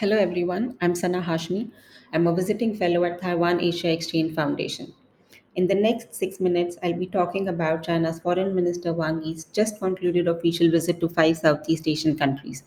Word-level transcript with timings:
Hello 0.00 0.16
everyone, 0.16 0.78
I'm 0.80 0.94
Sana 0.94 1.20
Hashmi. 1.20 1.72
I'm 2.12 2.28
a 2.28 2.32
visiting 2.32 2.76
fellow 2.76 3.02
at 3.02 3.20
Taiwan 3.20 3.60
Asia 3.60 3.90
Exchange 3.92 4.32
Foundation. 4.32 4.94
In 5.56 5.66
the 5.66 5.74
next 5.74 6.14
six 6.14 6.38
minutes, 6.38 6.78
I'll 6.84 6.96
be 6.96 7.08
talking 7.08 7.48
about 7.48 7.82
China's 7.82 8.20
Foreign 8.20 8.54
Minister 8.54 8.92
Wang 8.92 9.20
Yi's 9.24 9.46
just 9.46 9.80
concluded 9.80 10.28
official 10.28 10.70
visit 10.70 11.00
to 11.00 11.08
five 11.08 11.38
Southeast 11.38 11.88
Asian 11.88 12.16
countries. 12.16 12.62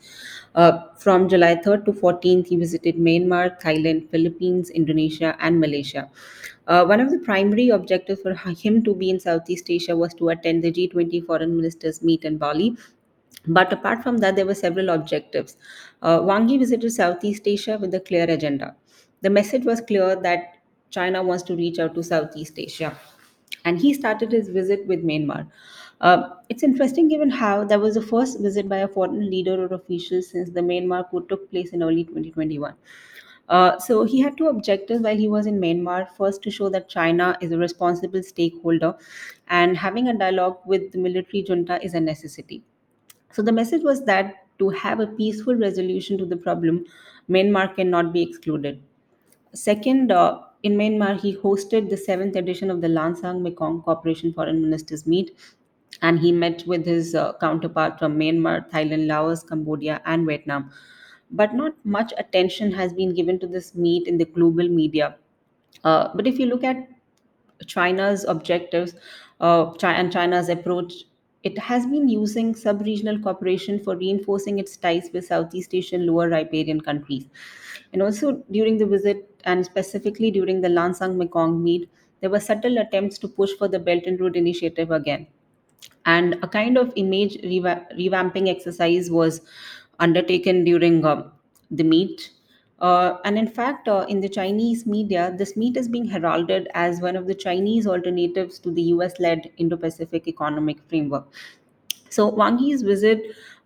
Uh, 0.56 0.80
from 0.98 1.30
July 1.30 1.56
3rd 1.56 1.86
to 1.86 1.94
14th, 1.94 2.48
he 2.48 2.58
visited 2.58 2.98
Myanmar, 2.98 3.58
Thailand, 3.62 4.10
Philippines, 4.10 4.70
Indonesia, 4.70 5.38
and 5.40 5.58
Malaysia. 5.58 6.10
Uh, 6.68 6.84
one 6.84 7.00
of 7.00 7.12
the 7.12 7.20
primary 7.20 7.70
objectives 7.70 8.22
for 8.22 8.34
him 8.34 8.84
to 8.84 8.94
be 8.94 9.10
in 9.10 9.22
Southeast 9.22 9.70
Asia 9.70 9.96
was 9.96 10.14
to 10.16 10.28
attend 10.28 10.66
the 10.66 10.72
G20 10.74 11.26
foreign 11.26 11.56
ministers 11.56 12.02
meet 12.02 12.26
in 12.26 12.38
Bali 12.38 12.76
but 13.48 13.74
apart 13.74 14.04
from 14.04 14.18
that, 14.20 14.36
there 14.36 14.46
were 14.46 14.56
several 14.56 14.90
objectives. 14.90 15.58
Uh, 16.02 16.20
Wang 16.24 16.50
Yi 16.50 16.58
visited 16.58 16.92
Southeast 16.92 17.48
Asia 17.48 17.78
with 17.80 17.94
a 17.94 18.00
clear 18.00 18.26
agenda. 18.30 18.76
The 19.22 19.30
message 19.30 19.66
was 19.66 19.82
clear 19.82 20.16
that 20.16 20.58
China 20.90 21.24
wants 21.24 21.44
to 21.44 21.56
reach 21.56 21.80
out 21.80 21.96
to 21.96 22.04
Southeast 22.04 22.58
Asia. 22.58 22.98
And 23.66 23.80
he 23.80 23.94
started 23.94 24.32
his 24.32 24.50
visit 24.50 24.86
with 24.88 25.04
Myanmar. 25.04 25.48
Uh, 26.02 26.30
it's 26.50 26.64
interesting 26.64 27.08
given 27.08 27.30
how 27.30 27.64
that 27.64 27.80
was 27.80 27.94
the 27.94 28.02
first 28.02 28.40
visit 28.40 28.68
by 28.68 28.78
a 28.78 28.88
foreign 28.88 29.30
leader 29.30 29.64
or 29.64 29.74
official 29.74 30.22
since 30.22 30.50
the 30.50 30.62
Myanmar 30.62 31.10
coup 31.12 31.26
took 31.30 31.50
place 31.52 31.74
in 31.74 31.84
early 31.84 32.04
2021. 32.04 32.74
Uh, 33.50 33.78
so 33.80 34.04
he 34.04 34.20
had 34.20 34.38
two 34.38 34.48
objectives 34.48 35.02
while 35.02 35.16
he 35.16 35.28
was 35.28 35.46
in 35.46 35.60
Myanmar. 35.60 36.08
First, 36.18 36.42
to 36.44 36.52
show 36.52 36.70
that 36.70 36.90
China 36.90 37.38
is 37.42 37.52
a 37.52 37.58
responsible 37.58 38.24
stakeholder, 38.24 38.96
and 39.48 39.78
having 39.78 40.08
a 40.08 40.18
dialogue 40.18 40.58
with 40.66 40.92
the 40.92 40.98
military 40.98 41.44
junta 41.44 41.84
is 41.84 41.94
a 41.94 42.00
necessity. 42.00 42.64
So 43.34 43.42
the 43.42 43.52
message 43.52 43.84
was 43.84 44.04
that 44.06 44.46
to 44.60 44.70
have 44.70 45.00
a 45.00 45.08
peaceful 45.08 45.56
resolution 45.56 46.18
to 46.18 46.26
the 46.26 46.38
problem, 46.38 46.86
Myanmar 47.30 47.76
cannot 47.76 48.14
be 48.14 48.22
excluded. 48.22 48.82
Second, 49.54 50.12
uh, 50.12 50.42
in 50.64 50.74
Myanmar, 50.78 51.20
he 51.20 51.36
hosted 51.36 51.90
the 51.90 51.98
seventh 51.98 52.36
edition 52.36 52.70
of 52.70 52.82
the 52.82 52.88
Lancang 52.88 53.42
Mekong 53.42 53.82
Cooperation 53.84 54.34
Foreign 54.34 54.62
Ministers 54.62 55.08
Meet, 55.08 55.32
and 56.02 56.20
he 56.20 56.32
met 56.32 56.64
with 56.68 56.86
his 56.86 57.16
uh, 57.16 57.34
counterpart 57.40 58.00
from 58.00 58.18
Myanmar, 58.18 58.70
Thailand, 58.70 59.08
Laos, 59.08 59.44
Cambodia, 59.44 60.02
and 60.06 60.28
Vietnam. 60.28 60.72
But 61.32 61.54
not 61.54 61.74
much 61.86 62.14
attention 62.18 62.72
has 62.74 62.94
been 62.94 63.14
given 63.14 63.40
to 63.40 63.48
this 63.48 63.76
meet 63.76 64.08
in 64.08 64.18
the 64.18 64.26
global 64.26 64.68
media. 64.68 65.16
Uh, 65.84 66.10
but 66.16 66.28
if 66.28 66.40
you 66.40 66.46
look 66.48 66.64
at 66.64 66.88
China's 67.68 68.24
objectives 68.26 68.96
uh, 69.40 69.72
and 69.84 70.12
China's 70.12 70.50
approach, 70.50 71.06
it 71.44 71.58
has 71.58 71.86
been 71.88 72.08
using 72.10 72.54
sub 72.56 72.82
regional 72.82 73.20
cooperation 73.20 73.80
for 73.80 73.96
reinforcing 73.98 74.60
its 74.60 74.78
ties 74.78 75.10
with 75.14 75.26
Southeast 75.26 75.74
Asian 75.74 76.06
lower 76.06 76.30
riparian 76.30 76.82
countries. 76.82 77.26
And 77.94 78.02
also 78.02 78.44
during 78.52 78.78
the 78.78 78.86
visit, 78.86 79.42
and 79.46 79.66
specifically 79.66 80.32
during 80.32 80.62
the 80.62 80.68
Lancang 80.70 81.16
Mekong 81.18 81.64
meet, 81.64 81.90
there 82.20 82.30
were 82.30 82.40
subtle 82.40 82.78
attempts 82.78 83.18
to 83.20 83.28
push 83.28 83.52
for 83.58 83.68
the 83.68 83.80
Belt 83.80 84.04
and 84.06 84.20
Road 84.20 84.36
Initiative 84.36 84.92
again 84.92 85.28
and 86.06 86.36
a 86.44 86.48
kind 86.48 86.78
of 86.78 86.92
image 86.96 87.36
revamping 87.44 88.50
exercise 88.50 89.10
was 89.10 89.42
undertaken 90.00 90.64
during 90.64 91.06
uh, 91.06 91.30
the 91.70 91.84
meet. 91.84 92.32
Uh, 92.82 93.18
and 93.26 93.38
in 93.38 93.48
fact, 93.48 93.88
uh, 93.88 94.06
in 94.10 94.20
the 94.22 94.28
Chinese 94.28 94.88
media, 94.88 95.34
this 95.38 95.56
meet 95.56 95.78
is 95.78 95.88
being 95.88 96.06
heralded 96.06 96.68
as 96.74 97.00
one 97.00 97.16
of 97.16 97.28
the 97.28 97.36
Chinese 97.36 97.86
alternatives 97.86 98.58
to 98.60 98.72
the 98.72 98.82
US 98.94 99.20
led 99.20 99.52
Indo 99.58 99.78
Pacific 99.78 100.28
Economic 100.28 100.80
Framework. 100.90 101.28
So 102.10 102.30
Wang 102.30 102.60
Yi's 102.60 102.82
visit 102.82 103.22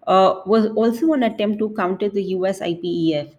uh, 0.07 0.41
was 0.45 0.67
also 0.75 1.13
an 1.13 1.23
attempt 1.23 1.59
to 1.59 1.69
counter 1.75 2.09
the 2.09 2.23
US 2.35 2.59
IPEF. 2.61 3.33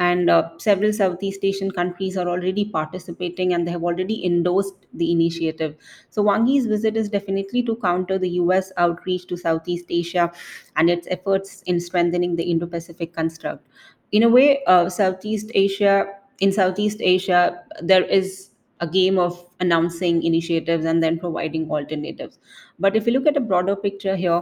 And 0.00 0.30
uh, 0.30 0.50
several 0.58 0.92
Southeast 0.92 1.40
Asian 1.44 1.72
countries 1.72 2.16
are 2.16 2.28
already 2.28 2.64
participating 2.64 3.52
and 3.52 3.66
they 3.66 3.72
have 3.72 3.82
already 3.82 4.24
endorsed 4.24 4.86
the 4.94 5.10
initiative. 5.10 5.76
So 6.10 6.22
Wang 6.22 6.46
Yi's 6.46 6.66
visit 6.66 6.96
is 6.96 7.08
definitely 7.08 7.64
to 7.64 7.76
counter 7.76 8.16
the 8.16 8.30
US 8.42 8.72
outreach 8.76 9.26
to 9.26 9.36
Southeast 9.36 9.86
Asia 9.90 10.32
and 10.76 10.88
its 10.88 11.08
efforts 11.10 11.62
in 11.66 11.80
strengthening 11.80 12.36
the 12.36 12.44
Indo 12.44 12.66
Pacific 12.66 13.12
construct. 13.12 13.66
In 14.12 14.22
a 14.22 14.28
way, 14.28 14.62
uh, 14.66 14.88
Southeast 14.88 15.50
Asia, 15.54 16.06
in 16.40 16.52
Southeast 16.52 16.98
Asia, 17.00 17.62
there 17.82 18.04
is 18.04 18.50
a 18.80 18.86
game 18.86 19.18
of 19.18 19.44
announcing 19.60 20.22
initiatives 20.22 20.84
and 20.84 21.02
then 21.02 21.18
providing 21.18 21.70
alternatives. 21.70 22.38
But 22.78 22.96
if 22.96 23.06
you 23.06 23.12
look 23.12 23.26
at 23.26 23.36
a 23.36 23.40
broader 23.40 23.76
picture 23.76 24.16
here, 24.16 24.40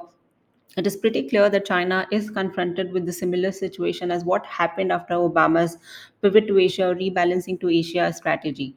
it 0.76 0.86
is 0.86 0.96
pretty 0.96 1.28
clear 1.28 1.48
that 1.48 1.64
China 1.64 2.06
is 2.12 2.28
confronted 2.28 2.92
with 2.92 3.06
the 3.06 3.12
similar 3.12 3.50
situation 3.50 4.10
as 4.10 4.24
what 4.24 4.44
happened 4.44 4.92
after 4.92 5.14
Obama's 5.14 5.78
pivot 6.20 6.46
to 6.48 6.58
Asia, 6.58 6.94
rebalancing 6.94 7.58
to 7.60 7.70
Asia 7.70 8.12
strategy. 8.12 8.76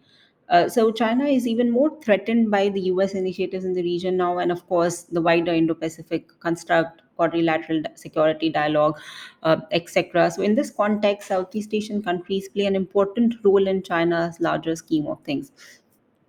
Uh, 0.49 0.67
so 0.67 0.91
China 0.91 1.25
is 1.25 1.45
even 1.45 1.69
more 1.69 1.99
threatened 2.01 2.49
by 2.49 2.69
the 2.69 2.81
U.S. 2.81 3.13
initiatives 3.13 3.65
in 3.65 3.73
the 3.73 3.83
region 3.83 4.17
now, 4.17 4.39
and 4.39 4.51
of 4.51 4.65
course 4.67 5.03
the 5.03 5.21
wider 5.21 5.53
Indo-Pacific 5.53 6.39
construct, 6.39 7.01
quadrilateral 7.19 7.83
security 7.95 8.49
dialogue, 8.49 8.99
uh, 9.43 9.57
etc. 9.71 10.31
So 10.31 10.41
in 10.41 10.55
this 10.55 10.71
context, 10.71 11.27
Southeast 11.27 11.73
Asian 11.73 12.01
countries 12.01 12.49
play 12.49 12.65
an 12.65 12.75
important 12.75 13.35
role 13.43 13.67
in 13.67 13.83
China's 13.83 14.39
larger 14.39 14.75
scheme 14.75 15.07
of 15.07 15.21
things. 15.29 15.51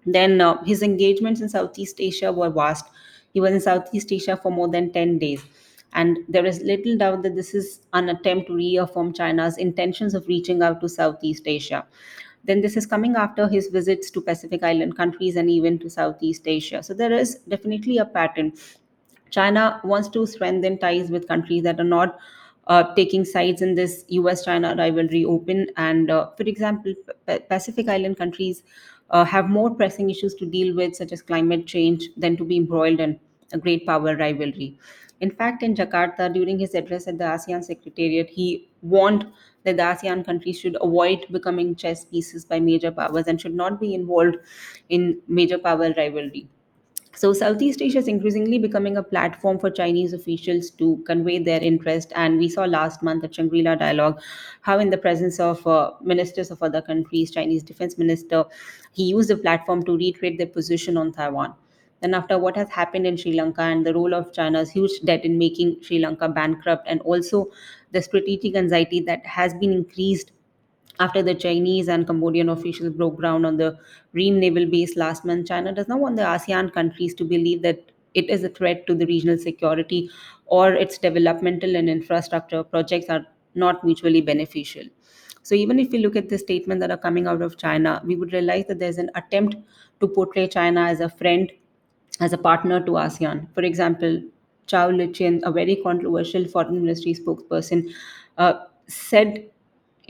Then 0.05 0.41
uh, 0.41 0.62
his 0.65 0.83
engagements 0.83 1.41
in 1.41 1.49
Southeast 1.49 2.01
Asia 2.01 2.33
were 2.33 2.51
vast. 2.51 2.87
He 3.33 3.41
was 3.41 3.53
in 3.53 3.61
Southeast 3.61 4.12
Asia 4.12 4.37
for 4.37 4.51
more 4.51 4.69
than 4.69 4.93
10 4.93 5.19
days. 5.19 5.45
And 5.93 6.19
there 6.28 6.47
is 6.47 6.61
little 6.62 6.97
doubt 6.97 7.22
that 7.22 7.34
this 7.37 7.55
is 7.55 7.81
an 7.93 8.09
attempt 8.09 8.47
to 8.49 8.55
reaffirm 8.55 9.12
China's 9.12 9.59
intentions 9.59 10.15
of 10.15 10.27
reaching 10.28 10.62
out 10.62 10.81
to 10.81 10.89
Southeast 10.89 11.47
Asia. 11.47 11.84
Then 12.45 12.61
this 12.62 12.77
is 12.77 12.87
coming 12.87 13.17
after 13.17 13.49
his 13.49 13.69
visits 13.69 14.11
to 14.12 14.21
Pacific 14.21 14.62
Island 14.62 14.97
countries 14.97 15.37
and 15.37 15.51
even 15.51 15.78
to 15.81 15.91
Southeast 15.91 16.47
Asia. 16.47 16.83
So 16.83 16.95
there 16.95 17.12
is 17.12 17.37
definitely 17.49 17.99
a 17.99 18.07
pattern. 18.07 18.53
China 19.31 19.81
wants 19.85 20.09
to 20.11 20.27
strengthen 20.27 20.79
ties 20.79 21.11
with 21.11 21.29
countries 21.29 21.63
that 21.65 21.81
are 21.81 21.85
not 21.85 22.19
uh, 22.67 22.95
taking 22.95 23.25
sides 23.25 23.63
in 23.63 23.75
this 23.75 24.05
US 24.09 24.45
China 24.45 24.75
rivalry 24.77 25.25
open. 25.25 25.67
And 25.77 26.11
uh, 26.11 26.31
for 26.37 26.43
example, 26.45 26.95
P- 27.27 27.39
Pacific 27.49 27.89
Island 27.89 28.17
countries 28.19 28.63
uh, 29.11 29.25
have 29.25 29.49
more 29.49 29.71
pressing 29.75 30.11
issues 30.11 30.35
to 30.37 30.47
deal 30.47 30.75
with, 30.77 30.95
such 30.95 31.13
as 31.13 31.23
climate 31.23 31.67
change, 31.67 32.09
than 32.17 32.37
to 32.37 32.45
be 32.45 32.57
embroiled 32.57 33.01
in 33.01 33.19
a 33.53 33.59
great 33.59 33.87
power 33.87 34.17
rivalry. 34.17 34.79
In 35.21 35.31
fact, 35.31 35.63
in 35.63 35.75
Jakarta, 35.75 36.33
during 36.33 36.59
his 36.59 36.75
address 36.75 37.07
at 37.07 37.19
the 37.19 37.25
ASEAN 37.25 37.63
Secretariat, 37.65 38.31
he 38.31 38.69
warned 38.83 39.27
that 39.65 39.77
the 39.77 39.83
ASEAN 39.83 40.25
countries 40.25 40.59
should 40.59 40.77
avoid 40.81 41.27
becoming 41.31 41.75
chess 41.75 42.05
pieces 42.05 42.45
by 42.45 42.59
major 42.61 42.91
powers 42.91 43.27
and 43.27 43.41
should 43.41 43.55
not 43.55 43.81
be 43.81 43.95
involved 43.95 44.37
in 44.89 45.21
major 45.29 45.59
power 45.59 45.93
rivalry. 45.97 46.49
So, 47.12 47.32
Southeast 47.32 47.82
Asia 47.82 47.98
is 47.98 48.09
increasingly 48.09 48.59
becoming 48.59 48.97
a 48.97 49.03
platform 49.03 49.59
for 49.59 49.69
Chinese 49.69 50.12
officials 50.12 50.71
to 50.71 51.03
convey 51.06 51.38
their 51.38 51.60
interest. 51.60 52.12
And 52.15 52.38
we 52.38 52.48
saw 52.48 52.65
last 52.65 53.03
month 53.03 53.25
at 53.25 53.34
Shangri 53.34 53.62
La 53.62 53.75
Dialogue 53.75 54.21
how, 54.62 54.78
in 54.78 54.91
the 54.91 54.97
presence 54.97 55.41
of 55.41 55.66
uh, 55.66 55.93
ministers 56.00 56.50
of 56.50 56.62
other 56.62 56.81
countries, 56.81 57.31
Chinese 57.31 57.62
defense 57.62 57.98
minister, 57.98 58.44
he 58.93 59.04
used 59.04 59.28
the 59.28 59.37
platform 59.37 59.82
to 59.84 59.97
reiterate 59.97 60.38
their 60.38 60.47
position 60.47 60.97
on 60.97 61.12
Taiwan. 61.12 61.54
Then, 62.00 62.15
after 62.15 62.38
what 62.38 62.56
has 62.56 62.71
happened 62.71 63.06
in 63.06 63.16
Sri 63.16 63.32
Lanka 63.32 63.62
and 63.62 63.84
the 63.84 63.92
role 63.92 64.15
of 64.15 64.32
China's 64.32 64.71
huge 64.71 65.00
debt 65.04 65.25
in 65.25 65.37
making 65.37 65.82
Sri 65.82 65.98
Lanka 65.98 66.28
bankrupt, 66.28 66.87
and 66.88 67.00
also 67.03 67.50
the 67.91 68.00
strategic 68.00 68.56
anxiety 68.56 69.00
that 69.00 69.27
has 69.27 69.53
been 69.54 69.72
increased 69.72 70.31
after 71.00 71.22
the 71.22 71.34
Chinese 71.34 71.88
and 71.88 72.06
Cambodian 72.06 72.50
officials 72.50 72.94
broke 72.94 73.16
ground 73.16 73.47
on 73.47 73.56
the 73.56 73.77
Ream 74.12 74.38
naval 74.38 74.66
base 74.66 74.97
last 74.97 75.25
month, 75.25 75.49
China 75.49 75.72
does 75.72 75.88
not 75.88 75.99
want 75.99 76.16
the 76.16 76.22
ASEAN 76.22 76.72
countries 76.72 77.15
to 77.15 77.25
believe 77.25 77.62
that 77.62 77.91
it 78.15 78.28
is 78.28 78.44
a 78.44 78.49
threat 78.49 78.87
to 78.87 78.94
the 78.94 79.06
regional 79.06 79.39
security 79.39 80.10
or 80.47 80.75
its 80.75 80.99
developmental 80.99 81.75
and 81.75 81.89
infrastructure 81.89 82.62
projects 82.62 83.09
are 83.09 83.27
not 83.55 83.83
mutually 83.83 84.21
beneficial. 84.21 84.84
So, 85.42 85.54
even 85.54 85.78
if 85.78 85.91
we 85.91 85.98
look 85.98 86.16
at 86.16 86.28
the 86.28 86.36
statements 86.36 86.83
that 86.83 86.91
are 86.91 86.98
coming 86.98 87.27
out 87.27 87.41
of 87.41 87.57
China, 87.57 88.03
we 88.04 88.15
would 88.15 88.33
realize 88.34 88.66
that 88.66 88.78
there's 88.78 88.98
an 88.98 89.10
attempt 89.15 89.57
to 90.01 90.07
portray 90.07 90.48
China 90.48 90.83
as 90.83 91.01
a 91.01 91.09
friend, 91.09 91.51
as 92.21 92.34
a 92.34 92.39
partner 92.39 92.84
to 92.84 92.92
ASEAN. 92.92 93.48
For 93.54 93.63
example, 93.63 94.22
Zhao 94.66 94.95
Lijian, 94.95 95.41
a 95.45 95.51
very 95.51 95.77
controversial 95.77 96.47
foreign 96.47 96.83
ministry 96.83 97.15
spokesperson, 97.15 97.91
uh, 98.36 98.65
said 98.86 99.48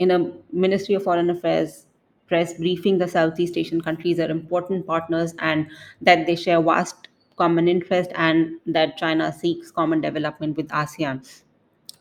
in 0.01 0.09
a 0.09 0.31
Ministry 0.51 0.95
of 0.95 1.03
Foreign 1.03 1.29
Affairs 1.29 1.85
press 2.25 2.55
briefing, 2.55 2.97
the 2.97 3.07
Southeast 3.07 3.55
Asian 3.55 3.81
countries 3.81 4.19
are 4.19 4.31
important 4.31 4.87
partners 4.87 5.35
and 5.37 5.67
that 6.01 6.25
they 6.25 6.35
share 6.35 6.59
vast 6.59 7.09
common 7.37 7.67
interest 7.67 8.09
and 8.15 8.59
that 8.65 8.97
China 8.97 9.31
seeks 9.31 9.69
common 9.69 10.01
development 10.01 10.57
with 10.57 10.67
ASEAN. 10.69 11.43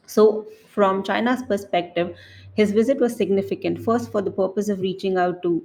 So, 0.06 0.46
from 0.66 1.02
China's 1.02 1.42
perspective, 1.42 2.16
his 2.54 2.72
visit 2.72 2.98
was 2.98 3.14
significant, 3.14 3.82
first 3.84 4.10
for 4.10 4.22
the 4.22 4.30
purpose 4.30 4.70
of 4.70 4.80
reaching 4.80 5.18
out 5.18 5.42
to 5.42 5.62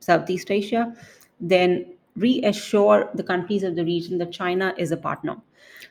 Southeast 0.00 0.50
Asia, 0.50 0.94
then 1.40 1.94
reassure 2.16 3.10
the 3.14 3.22
countries 3.22 3.62
of 3.62 3.76
the 3.76 3.84
region 3.84 4.18
that 4.18 4.32
China 4.32 4.74
is 4.78 4.92
a 4.92 4.96
partner. 4.96 5.36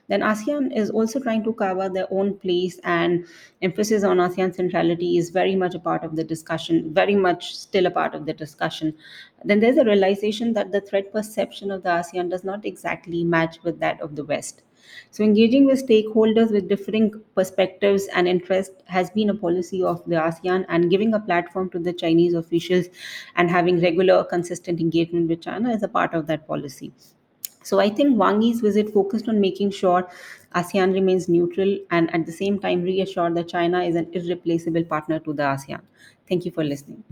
then 0.07 0.21
ASEAN 0.21 0.75
is 0.75 0.89
also 0.89 1.19
trying 1.19 1.43
to 1.43 1.53
cover 1.53 1.89
their 1.89 2.07
own 2.11 2.33
place, 2.37 2.79
and 2.83 3.25
emphasis 3.61 4.03
on 4.03 4.17
ASEAN 4.17 4.53
centrality 4.53 5.17
is 5.17 5.29
very 5.29 5.55
much 5.55 5.75
a 5.75 5.79
part 5.79 6.03
of 6.03 6.15
the 6.15 6.23
discussion, 6.23 6.93
very 6.93 7.15
much 7.15 7.55
still 7.55 7.85
a 7.85 7.91
part 7.91 8.13
of 8.15 8.25
the 8.25 8.33
discussion. 8.33 8.93
Then 9.43 9.59
there's 9.59 9.77
a 9.77 9.85
realization 9.85 10.53
that 10.53 10.71
the 10.71 10.81
threat 10.81 11.11
perception 11.11 11.71
of 11.71 11.83
the 11.83 11.89
ASEAN 11.89 12.29
does 12.29 12.43
not 12.43 12.65
exactly 12.65 13.23
match 13.23 13.59
with 13.63 13.79
that 13.79 14.01
of 14.01 14.15
the 14.15 14.25
West. 14.25 14.63
So, 15.11 15.23
engaging 15.23 15.65
with 15.65 15.85
stakeholders 15.87 16.51
with 16.51 16.67
differing 16.69 17.13
perspectives 17.35 18.07
and 18.13 18.27
interests 18.27 18.75
has 18.85 19.09
been 19.09 19.29
a 19.29 19.35
policy 19.35 19.83
of 19.83 20.03
the 20.05 20.15
ASEAN, 20.15 20.65
and 20.69 20.89
giving 20.89 21.13
a 21.13 21.19
platform 21.19 21.69
to 21.71 21.79
the 21.79 21.93
Chinese 21.93 22.33
officials 22.33 22.87
and 23.35 23.49
having 23.49 23.81
regular, 23.81 24.23
consistent 24.23 24.79
engagement 24.79 25.29
with 25.29 25.41
China 25.41 25.71
is 25.71 25.83
a 25.83 25.87
part 25.87 26.13
of 26.13 26.27
that 26.27 26.47
policy. 26.47 26.91
So 27.63 27.79
I 27.79 27.89
think 27.89 28.17
Wang 28.17 28.41
Yi's 28.41 28.61
visit 28.61 28.91
focused 28.91 29.29
on 29.29 29.39
making 29.39 29.71
sure 29.71 30.09
ASEAN 30.55 30.93
remains 30.93 31.29
neutral 31.29 31.77
and 31.91 32.13
at 32.13 32.25
the 32.25 32.31
same 32.31 32.59
time 32.59 32.81
reassure 32.81 33.31
that 33.31 33.47
China 33.47 33.83
is 33.83 33.95
an 33.95 34.09
irreplaceable 34.13 34.83
partner 34.83 35.19
to 35.19 35.33
the 35.33 35.43
ASEAN. 35.43 35.81
Thank 36.27 36.45
you 36.45 36.51
for 36.51 36.63
listening. 36.63 37.03